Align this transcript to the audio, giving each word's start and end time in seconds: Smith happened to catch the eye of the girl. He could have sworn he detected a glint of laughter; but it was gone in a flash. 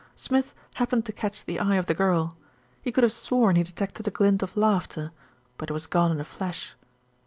Smith 0.15 0.55
happened 0.81 1.05
to 1.05 1.13
catch 1.13 1.45
the 1.45 1.59
eye 1.59 1.75
of 1.75 1.85
the 1.85 1.93
girl. 1.93 2.35
He 2.81 2.91
could 2.91 3.03
have 3.03 3.13
sworn 3.13 3.55
he 3.55 3.61
detected 3.61 4.07
a 4.07 4.09
glint 4.09 4.41
of 4.41 4.57
laughter; 4.57 5.11
but 5.59 5.69
it 5.69 5.73
was 5.73 5.85
gone 5.85 6.09
in 6.11 6.19
a 6.19 6.23
flash. 6.23 6.73